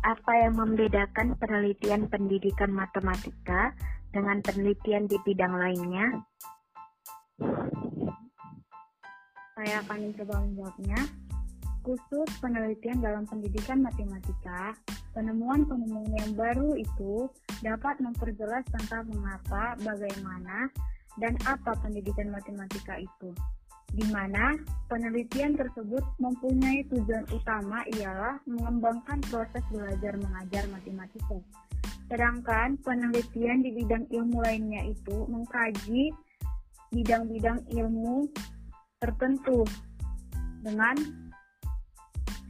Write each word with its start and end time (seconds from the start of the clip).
apa 0.07 0.33
yang 0.41 0.55
membedakan 0.57 1.37
penelitian 1.37 2.07
pendidikan 2.09 2.71
matematika 2.71 3.75
dengan 4.15 4.41
penelitian 4.41 5.05
di 5.11 5.19
bidang 5.27 5.59
lainnya? 5.59 6.07
Saya 9.59 9.83
akan 9.83 9.99
mencoba 10.07 10.35
menjawabnya. 10.47 11.01
Khusus 11.83 12.31
penelitian 12.39 13.03
dalam 13.03 13.27
pendidikan 13.27 13.83
matematika, 13.83 14.77
penemuan-penemuan 15.19 16.15
yang 16.15 16.33
baru 16.39 16.79
itu 16.79 17.27
dapat 17.59 17.99
memperjelas 17.99 18.63
tentang 18.71 19.11
mengapa, 19.11 19.75
bagaimana, 19.83 20.71
dan 21.19 21.35
apa 21.43 21.75
pendidikan 21.83 22.31
matematika 22.31 23.03
itu. 23.03 23.35
Di 23.89 24.05
mana 24.13 24.55
penelitian 24.93 25.57
tersebut 25.57 26.05
mempunyai 26.21 26.85
tujuan 26.93 27.25
utama 27.33 27.83
ialah 27.99 28.37
mengembangkan 28.45 29.19
proses 29.27 29.65
belajar 29.73 30.13
mengajar 30.21 30.69
matematika. 30.71 31.41
Sedangkan 32.07 32.77
penelitian 32.85 33.65
di 33.65 33.75
bidang 33.75 34.05
ilmu 34.13 34.39
lainnya 34.45 34.93
itu 34.93 35.25
mengkaji 35.27 36.13
bidang-bidang 36.93 37.65
ilmu 37.73 38.29
tertentu 38.99 39.63
dengan 40.67 40.99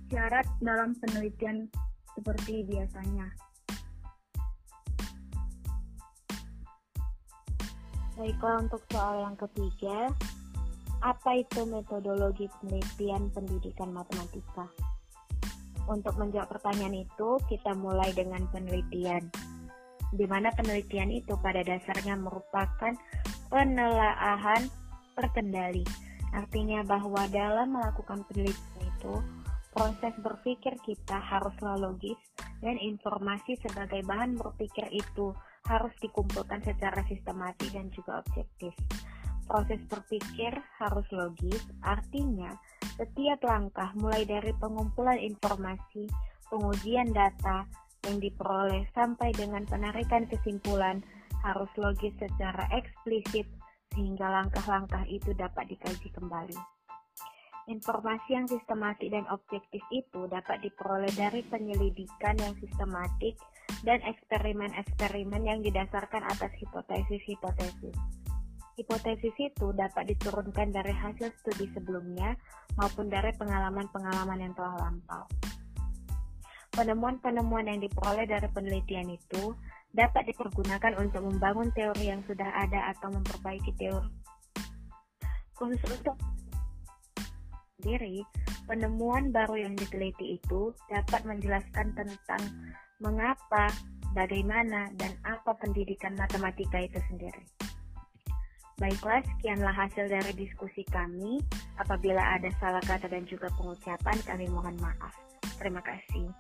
syarat 0.09 0.49
dalam 0.65 0.97
penelitian 0.97 1.69
seperti 2.17 2.65
biasanya. 2.65 3.29
Baiklah 8.17 8.67
untuk 8.67 8.83
soal 8.91 9.29
yang 9.29 9.37
ketiga, 9.39 10.11
apa 11.05 11.31
itu 11.39 11.63
metodologi 11.69 12.51
penelitian 12.59 13.31
pendidikan 13.31 13.95
matematika? 13.95 14.67
Untuk 15.87 16.19
menjawab 16.19 16.51
pertanyaan 16.59 17.07
itu, 17.07 17.39
kita 17.47 17.77
mulai 17.79 18.11
dengan 18.17 18.43
penelitian. 18.51 19.23
Di 20.11 20.25
mana 20.25 20.51
penelitian 20.57 21.13
itu 21.13 21.37
pada 21.39 21.61
dasarnya 21.63 22.17
merupakan 22.17 22.97
penelaahan 23.53 24.67
terkendali 25.15 26.08
Artinya 26.33 26.85
bahwa 26.85 27.25
dalam 27.33 27.77
melakukan 27.77 28.25
penelitian 28.29 28.83
itu, 28.85 29.15
proses 29.73 30.15
berpikir 30.21 30.75
kita 30.85 31.19
haruslah 31.21 31.79
logis 31.79 32.19
dan 32.59 32.75
informasi 32.77 33.55
sebagai 33.63 34.03
bahan 34.05 34.35
berpikir 34.35 34.91
itu 34.91 35.31
harus 35.69 35.93
dikumpulkan 36.03 36.65
secara 36.65 37.05
sistematis 37.07 37.71
dan 37.71 37.87
juga 37.95 38.25
objektif. 38.25 38.73
Proses 39.49 39.81
berpikir 39.89 40.53
harus 40.77 41.07
logis, 41.09 41.63
artinya 41.81 42.53
setiap 43.01 43.41
langkah 43.47 43.95
mulai 43.97 44.29
dari 44.29 44.53
pengumpulan 44.61 45.17
informasi, 45.17 46.05
pengujian 46.53 47.15
data 47.15 47.65
yang 48.05 48.21
diperoleh 48.21 48.85
sampai 48.93 49.33
dengan 49.33 49.65
penarikan 49.65 50.29
kesimpulan 50.29 51.01
harus 51.45 51.71
logis 51.79 52.13
secara 52.19 52.67
eksplisit 52.75 53.47
sehingga 53.95 54.29
langkah-langkah 54.29 55.05
itu 55.09 55.33
dapat 55.37 55.69
dikaji 55.71 56.09
kembali. 56.13 56.59
Informasi 57.69 58.33
yang 58.33 58.49
sistematik 58.49 59.13
dan 59.13 59.29
objektif 59.29 59.85
itu 59.93 60.25
dapat 60.33 60.65
diperoleh 60.65 61.13
dari 61.13 61.45
penyelidikan 61.45 62.33
yang 62.41 62.57
sistematik 62.57 63.37
dan 63.85 64.01
eksperimen-eksperimen 64.09 65.45
yang 65.45 65.61
didasarkan 65.61 66.25
atas 66.25 66.49
hipotesis-hipotesis. 66.65 67.93
Hipotesis 68.81 69.35
itu 69.37 69.67
dapat 69.77 70.17
diturunkan 70.17 70.73
dari 70.73 70.97
hasil 70.97 71.29
studi 71.43 71.69
sebelumnya 71.77 72.41
maupun 72.81 73.13
dari 73.13 73.37
pengalaman-pengalaman 73.37 74.49
yang 74.49 74.55
telah 74.57 74.89
lampau. 74.89 75.29
Penemuan-penemuan 76.73 77.69
yang 77.69 77.83
diperoleh 77.83 78.25
dari 78.25 78.49
penelitian 78.55 79.13
itu 79.13 79.53
dapat 79.93 80.29
dipergunakan 80.29 81.01
untuk 81.01 81.25
membangun 81.25 81.73
teori 81.73 82.13
yang 82.13 82.21
sudah 82.29 82.47
ada 82.47 82.93
atau 82.97 83.09
memperbaiki 83.13 83.73
teori. 83.81 84.13
Khusus 85.57 85.83
untuk 85.91 86.17
diri, 87.83 88.23
penemuan 88.67 89.31
baru 89.31 89.65
yang 89.69 89.75
diteliti 89.75 90.39
itu 90.39 90.75
dapat 90.91 91.25
menjelaskan 91.25 91.95
tentang 91.95 92.43
mengapa, 92.99 93.71
bagaimana, 94.13 94.91
dan 94.99 95.15
apa 95.23 95.55
pendidikan 95.59 96.15
matematika 96.19 96.83
itu 96.83 96.99
sendiri. 97.11 97.43
Baiklah, 98.79 99.27
sekianlah 99.27 99.75
hasil 99.75 100.07
dari 100.07 100.31
diskusi 100.39 100.87
kami. 100.87 101.43
Apabila 101.83 102.39
ada 102.39 102.47
salah 102.63 102.83
kata 102.87 103.11
dan 103.11 103.27
juga 103.27 103.51
pengucapan, 103.59 104.15
kami 104.23 104.47
mohon 104.47 104.79
maaf. 104.79 105.15
Terima 105.59 105.83
kasih. 105.83 106.31